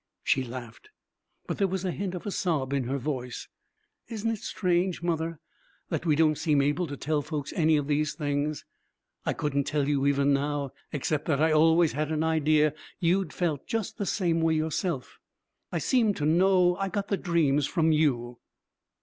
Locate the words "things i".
8.15-9.33